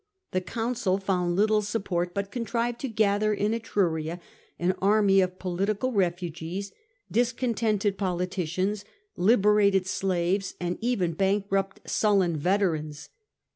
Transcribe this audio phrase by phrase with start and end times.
[0.31, 4.19] The consul found little support, but contrived to gather in Etruria
[4.57, 6.71] an army of political refugees,
[7.11, 8.83] discontented politicians,
[9.15, 13.09] liberated slaves, and even bankrupt Sullan veterans.